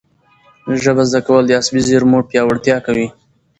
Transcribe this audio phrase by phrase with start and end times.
[0.83, 3.07] ژبه زده کول د عصبي زېرمو پیاوړتیا کوي.